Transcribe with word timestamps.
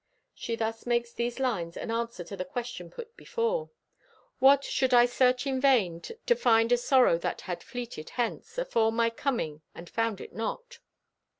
She 0.33 0.55
thus 0.55 0.87
makes 0.87 1.13
these 1.13 1.39
lines 1.39 1.77
an 1.77 1.91
answer 1.91 2.23
to 2.23 2.35
the 2.35 2.43
question 2.43 2.89
put 2.89 3.15
before: 3.15 3.69
What! 4.39 4.63
Should 4.63 4.95
I 4.95 5.05
search 5.05 5.45
in 5.45 5.61
vain 5.61 6.01
To 6.01 6.35
find 6.35 6.71
a 6.71 6.77
sorrow 6.77 7.19
that 7.19 7.41
had 7.41 7.61
fleeted 7.61 8.09
hence 8.17 8.57
Afore 8.57 8.91
my 8.91 9.11
coming 9.11 9.61
and 9.75 9.87
found 9.87 10.19
it 10.19 10.33
not? 10.33 10.79